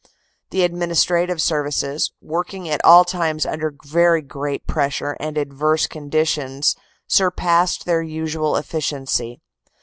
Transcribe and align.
The 0.49 0.63
administrative 0.63 1.39
services, 1.43 2.11
working 2.23 2.67
at 2.67 2.83
all 2.83 3.05
times 3.05 3.45
under 3.45 3.75
very 3.83 4.23
great 4.23 4.65
pressure 4.65 5.15
and 5.19 5.37
adverse 5.37 5.85
conditions, 5.85 6.75
surpassed 7.07 7.85
their 7.85 8.01
usual 8.01 8.55
efficiency. 8.55 9.41